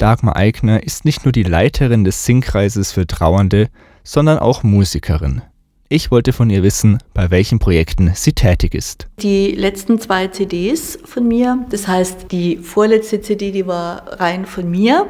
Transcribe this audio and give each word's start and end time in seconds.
Dagmar 0.00 0.34
Eigner 0.34 0.82
ist 0.82 1.04
nicht 1.04 1.26
nur 1.26 1.32
die 1.32 1.42
Leiterin 1.42 2.04
des 2.04 2.24
Singkreises 2.24 2.90
für 2.90 3.06
Trauernde, 3.06 3.68
sondern 4.02 4.38
auch 4.38 4.62
Musikerin. 4.62 5.42
Ich 5.90 6.10
wollte 6.10 6.32
von 6.32 6.48
ihr 6.48 6.62
wissen, 6.62 6.98
bei 7.12 7.30
welchen 7.30 7.58
Projekten 7.58 8.12
sie 8.14 8.32
tätig 8.32 8.74
ist. 8.74 9.08
Die 9.18 9.50
letzten 9.50 10.00
zwei 10.00 10.28
CDs 10.28 10.98
von 11.04 11.28
mir, 11.28 11.66
das 11.68 11.86
heißt 11.86 12.32
die 12.32 12.56
vorletzte 12.56 13.20
CD, 13.20 13.50
die 13.50 13.66
war 13.66 14.18
rein 14.18 14.46
von 14.46 14.70
mir. 14.70 15.06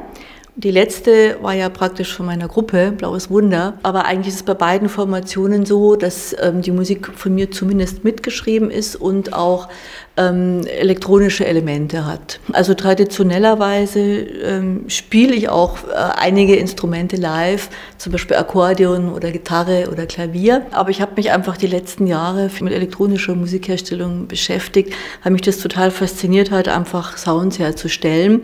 Die 0.56 0.72
letzte 0.72 1.38
war 1.42 1.54
ja 1.54 1.68
praktisch 1.68 2.12
von 2.12 2.26
meiner 2.26 2.48
Gruppe, 2.48 2.92
Blaues 2.92 3.30
Wunder. 3.30 3.78
Aber 3.84 4.04
eigentlich 4.04 4.28
ist 4.28 4.40
es 4.40 4.42
bei 4.42 4.54
beiden 4.54 4.88
Formationen 4.88 5.64
so, 5.64 5.94
dass 5.94 6.34
ähm, 6.40 6.60
die 6.60 6.72
Musik 6.72 7.12
von 7.14 7.34
mir 7.34 7.52
zumindest 7.52 8.02
mitgeschrieben 8.02 8.70
ist 8.70 8.96
und 8.96 9.32
auch 9.32 9.68
ähm, 10.16 10.62
elektronische 10.66 11.46
Elemente 11.46 12.04
hat. 12.04 12.40
Also 12.52 12.74
traditionellerweise 12.74 14.00
ähm, 14.00 14.84
spiele 14.88 15.34
ich 15.34 15.48
auch 15.48 15.84
äh, 15.84 15.94
einige 16.16 16.56
Instrumente 16.56 17.16
live, 17.16 17.70
zum 17.96 18.10
Beispiel 18.10 18.36
Akkordeon 18.36 19.12
oder 19.12 19.30
Gitarre 19.30 19.88
oder 19.90 20.06
Klavier. 20.06 20.66
Aber 20.72 20.90
ich 20.90 21.00
habe 21.00 21.12
mich 21.16 21.30
einfach 21.30 21.56
die 21.56 21.68
letzten 21.68 22.08
Jahre 22.08 22.50
mit 22.60 22.72
elektronischer 22.72 23.36
Musikherstellung 23.36 24.26
beschäftigt, 24.26 24.94
weil 25.22 25.30
mich 25.30 25.42
das 25.42 25.58
total 25.58 25.92
fasziniert 25.92 26.50
hat, 26.50 26.66
einfach 26.66 27.16
Sounds 27.16 27.60
herzustellen 27.60 28.42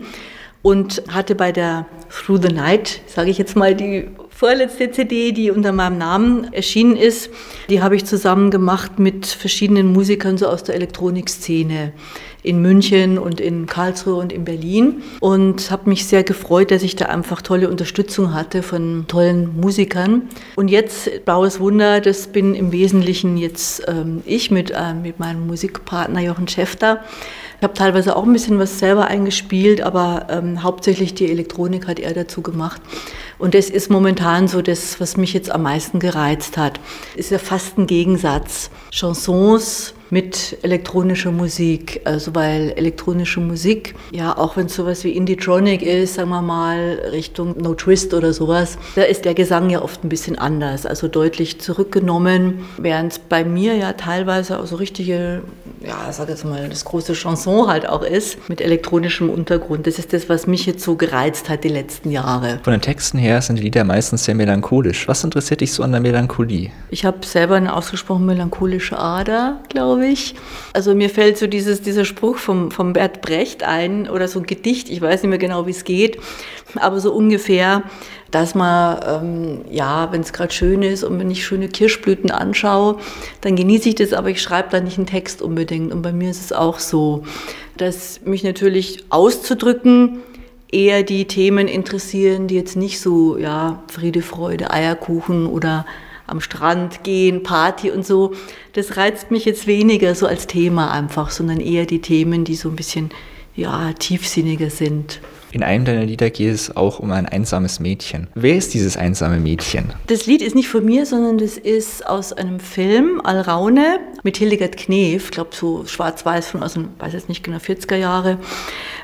und 0.67 1.01
hatte 1.07 1.33
bei 1.33 1.53
der 1.53 1.85
Through 2.09 2.41
the 2.41 2.53
Night, 2.53 2.99
sage 3.07 3.29
ich 3.29 3.37
jetzt 3.37 3.55
mal, 3.55 3.73
die 3.73 4.09
vorletzte 4.29 4.91
CD, 4.91 5.31
die 5.31 5.49
unter 5.49 5.71
meinem 5.71 5.97
Namen 5.97 6.53
erschienen 6.53 6.97
ist, 6.97 7.29
die 7.69 7.81
habe 7.81 7.95
ich 7.95 8.03
zusammen 8.03 8.51
gemacht 8.51 8.99
mit 8.99 9.27
verschiedenen 9.27 9.93
Musikern 9.93 10.37
so 10.37 10.45
aus 10.47 10.63
der 10.63 10.75
Elektronikszene 10.75 11.93
in 12.43 12.61
München 12.61 13.17
und 13.17 13.39
in 13.39 13.65
Karlsruhe 13.65 14.15
und 14.15 14.33
in 14.33 14.43
Berlin 14.43 15.03
und 15.21 15.71
habe 15.71 15.89
mich 15.89 16.05
sehr 16.05 16.23
gefreut, 16.23 16.69
dass 16.71 16.83
ich 16.83 16.97
da 16.97 17.05
einfach 17.05 17.41
tolle 17.41 17.69
Unterstützung 17.69 18.33
hatte 18.33 18.61
von 18.61 19.05
tollen 19.07 19.59
Musikern. 19.59 20.23
Und 20.55 20.67
jetzt 20.67 21.23
Blaues 21.23 21.61
Wunder, 21.61 22.01
das 22.01 22.27
bin 22.27 22.55
im 22.55 22.73
Wesentlichen 22.73 23.37
jetzt 23.37 23.83
ähm, 23.87 24.21
ich 24.25 24.51
mit, 24.51 24.71
äh, 24.71 24.93
mit 24.93 25.17
meinem 25.17 25.47
Musikpartner 25.47 26.19
Jochen 26.19 26.49
Schäfter. 26.49 27.03
Ich 27.59 27.63
habe 27.63 27.73
teilweise 27.73 28.15
auch 28.15 28.23
ein 28.23 28.33
bisschen 28.33 28.59
was 28.59 28.77
selber 28.77 29.07
eingespielt, 29.07 29.81
aber 29.81 30.27
ähm, 30.29 30.61
hauptsächlich 30.61 31.15
die 31.15 31.31
Elektronik 31.31 31.87
hat 31.87 31.99
er 31.99 32.13
dazu 32.13 32.43
gemacht. 32.43 32.81
Und 33.39 33.55
das 33.55 33.71
ist 33.71 33.89
momentan 33.89 34.47
so 34.47 34.61
das, 34.61 34.99
was 34.99 35.17
mich 35.17 35.33
jetzt 35.33 35.49
am 35.49 35.63
meisten 35.63 35.99
gereizt 35.99 36.55
hat. 36.57 36.79
Ist 37.15 37.31
ja 37.31 37.39
fast 37.39 37.79
ein 37.79 37.87
Gegensatz. 37.87 38.69
Chansons 38.91 39.95
mit 40.09 40.57
elektronischer 40.61 41.31
Musik. 41.31 42.01
Also 42.05 42.35
weil 42.35 42.73
elektronische 42.75 43.39
Musik, 43.39 43.95
ja, 44.11 44.37
auch 44.37 44.57
wenn 44.57 44.67
es 44.67 44.75
sowas 44.75 45.03
wie 45.03 45.11
Indie-Tronic 45.11 45.81
ist, 45.81 46.15
sagen 46.15 46.29
wir 46.29 46.41
mal, 46.41 46.99
Richtung 47.11 47.55
No 47.57 47.73
Twist 47.73 48.13
oder 48.13 48.33
sowas, 48.33 48.77
da 48.95 49.03
ist 49.03 49.25
der 49.25 49.33
Gesang 49.33 49.69
ja 49.69 49.81
oft 49.81 50.03
ein 50.03 50.09
bisschen 50.09 50.37
anders, 50.37 50.85
also 50.85 51.07
deutlich 51.07 51.59
zurückgenommen, 51.59 52.65
während 52.77 53.13
es 53.13 53.19
bei 53.19 53.43
mir 53.43 53.75
ja 53.75 53.93
teilweise 53.93 54.59
auch 54.59 54.65
so 54.65 54.75
richtige, 54.77 55.41
ja, 55.85 56.11
sag 56.11 56.29
jetzt 56.29 56.45
mal, 56.45 56.69
das 56.69 56.85
große 56.85 57.13
Chanson 57.13 57.67
halt 57.67 57.87
auch 57.87 58.03
ist, 58.03 58.49
mit 58.49 58.61
elektronischem 58.61 59.29
Untergrund. 59.29 59.87
Das 59.87 59.99
ist 59.99 60.13
das, 60.13 60.29
was 60.29 60.47
mich 60.47 60.65
jetzt 60.65 60.83
so 60.83 60.95
gereizt 60.95 61.49
hat 61.49 61.63
die 61.63 61.69
letzten 61.69 62.11
Jahre. 62.11 62.59
Von 62.63 62.73
den 62.73 62.81
Texten 62.81 63.17
her 63.17 63.41
sind 63.41 63.57
die 63.57 63.63
Lieder 63.63 63.83
meistens 63.83 64.25
sehr 64.25 64.35
melancholisch. 64.35 65.07
Was 65.07 65.23
interessiert 65.23 65.61
dich 65.61 65.73
so 65.73 65.83
an 65.83 65.91
der 65.91 66.01
Melancholie? 66.01 66.71
Ich 66.89 67.05
habe 67.05 67.25
selber 67.25 67.55
eine 67.55 67.75
ausgesprochen 67.75 68.25
melancholische 68.25 68.97
Ader, 68.97 69.59
glaube 69.69 69.96
glaube 69.97 70.07
ich. 70.07 70.35
Also 70.73 70.95
mir 70.95 71.09
fällt 71.09 71.37
so 71.37 71.47
dieses, 71.47 71.81
dieser 71.81 72.05
Spruch 72.05 72.37
vom, 72.37 72.71
vom 72.71 72.93
Bert 72.93 73.21
Brecht 73.21 73.63
ein 73.63 74.09
oder 74.09 74.27
so 74.27 74.39
ein 74.39 74.45
Gedicht, 74.45 74.89
ich 74.89 75.01
weiß 75.01 75.23
nicht 75.23 75.29
mehr 75.29 75.39
genau, 75.39 75.65
wie 75.65 75.71
es 75.71 75.83
geht, 75.83 76.19
aber 76.75 76.99
so 76.99 77.13
ungefähr, 77.13 77.83
dass 78.31 78.55
man, 78.55 78.99
ähm, 79.07 79.61
ja, 79.71 80.11
wenn 80.11 80.21
es 80.21 80.33
gerade 80.33 80.53
schön 80.53 80.83
ist 80.83 81.03
und 81.03 81.19
wenn 81.19 81.31
ich 81.31 81.45
schöne 81.45 81.69
Kirschblüten 81.69 82.29
anschaue, 82.29 82.97
dann 83.41 83.55
genieße 83.55 83.89
ich 83.89 83.95
das, 83.95 84.13
aber 84.13 84.29
ich 84.29 84.41
schreibe 84.41 84.69
da 84.71 84.79
nicht 84.79 84.97
einen 84.97 85.07
Text 85.07 85.41
unbedingt. 85.41 85.93
Und 85.93 86.01
bei 86.01 86.11
mir 86.11 86.29
ist 86.29 86.41
es 86.41 86.53
auch 86.53 86.79
so, 86.79 87.23
dass 87.77 88.21
mich 88.25 88.43
natürlich 88.43 89.05
auszudrücken, 89.09 90.19
eher 90.69 91.03
die 91.03 91.25
Themen 91.25 91.69
interessieren, 91.69 92.47
die 92.47 92.55
jetzt 92.55 92.75
nicht 92.75 92.99
so, 92.99 93.37
ja, 93.37 93.81
Friede, 93.87 94.21
Freude, 94.21 94.69
Eierkuchen 94.69 95.47
oder 95.47 95.85
am 96.27 96.41
Strand 96.41 97.03
gehen, 97.03 97.43
Party 97.43 97.89
und 97.89 98.05
so, 98.05 98.33
das 98.73 98.97
reizt 98.97 99.31
mich 99.31 99.45
jetzt 99.45 99.65
weniger 99.65 100.13
so 100.13 100.27
als 100.27 100.45
Thema 100.47 100.91
einfach, 100.91 101.31
sondern 101.31 101.59
eher 101.59 101.85
die 101.85 102.01
Themen, 102.01 102.43
die 102.43 102.55
so 102.55 102.69
ein 102.69 102.75
bisschen 102.75 103.09
ja, 103.55 103.91
tiefsinniger 103.93 104.69
sind. 104.69 105.19
In 105.51 105.63
einem 105.63 105.85
deiner 105.85 106.05
Lieder 106.05 106.29
geht 106.29 106.53
es 106.53 106.75
auch 106.75 106.99
um 106.99 107.11
ein 107.11 107.25
einsames 107.25 107.79
Mädchen. 107.79 108.27
Wer 108.35 108.57
ist 108.57 108.73
dieses 108.73 108.97
einsame 108.97 109.39
Mädchen? 109.39 109.93
Das 110.07 110.25
Lied 110.25 110.41
ist 110.41 110.55
nicht 110.55 110.67
von 110.67 110.83
mir, 110.83 111.05
sondern 111.05 111.37
das 111.37 111.57
ist 111.57 112.05
aus 112.05 112.33
einem 112.33 112.59
Film, 112.59 113.21
Alraune, 113.23 113.99
mit 114.23 114.37
Hildegard 114.37 114.75
Knef, 114.75 115.25
ich 115.25 115.31
glaube 115.31 115.55
so 115.55 115.85
schwarz-weiß 115.85 116.49
von 116.49 116.63
aus 116.63 116.73
den, 116.73 116.89
weiß 116.99 117.13
jetzt 117.13 117.29
nicht 117.29 117.43
genau, 117.43 117.57
40er 117.57 117.95
Jahre. 117.95 118.37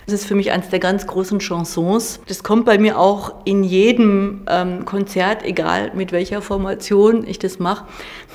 Das 0.05 0.13
ist 0.13 0.25
für 0.25 0.35
mich 0.35 0.51
eines 0.51 0.69
der 0.69 0.79
ganz 0.79 1.07
großen 1.07 1.39
Chansons. 1.39 2.19
Das 2.27 2.43
kommt 2.43 2.65
bei 2.65 2.77
mir 2.77 2.99
auch 2.99 3.33
in 3.45 3.63
jedem 3.63 4.41
ähm, 4.49 4.85
Konzert, 4.85 5.43
egal 5.43 5.91
mit 5.93 6.11
welcher 6.11 6.41
Formation 6.41 7.25
ich 7.25 7.39
das 7.39 7.59
mache. 7.59 7.85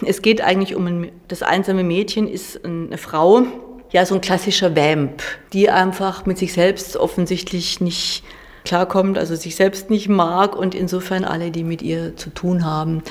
Es 0.04 0.22
geht 0.22 0.40
eigentlich 0.40 0.74
um 0.74 0.86
ein, 0.86 1.12
das 1.28 1.42
einsame 1.42 1.84
Mädchen, 1.84 2.28
ist 2.28 2.64
eine 2.64 2.98
Frau, 2.98 3.42
ja, 3.90 4.04
so 4.06 4.14
ein 4.14 4.20
klassischer 4.20 4.76
Vamp, 4.76 5.22
die 5.52 5.70
einfach 5.70 6.26
mit 6.26 6.38
sich 6.38 6.52
selbst 6.52 6.96
offensichtlich 6.96 7.80
nicht 7.80 8.22
klarkommt, 8.64 9.16
also 9.18 9.34
sich 9.34 9.56
selbst 9.56 9.88
nicht 9.88 10.08
mag 10.08 10.56
und 10.56 10.74
insofern 10.74 11.24
alle, 11.24 11.50
die 11.50 11.64
mit 11.64 11.80
ihr 11.80 12.16
zu 12.16 12.30
tun 12.30 12.64
haben, 12.64 13.02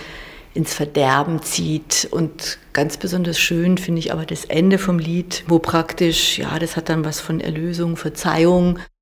ins 0.58 0.74
Verderben 0.74 1.44
zieht. 1.44 2.08
Und 2.10 2.58
ganz 2.74 2.98
besonders 2.98 3.40
schön 3.40 3.78
finde 3.78 4.00
ich 4.00 4.12
aber 4.12 4.26
das 4.26 4.44
Ende 4.44 4.80
vom 4.80 4.98
Lied, 4.98 5.44
wo 5.48 5.60
praktisch, 5.60 6.40
ja, 6.40 6.58
das 6.58 6.76
hat 6.76 6.90
dann 6.90 7.06
was 7.06 7.20
von 7.20 7.40
Erlösung, 7.40 7.96
Verzeihung. 7.96 8.80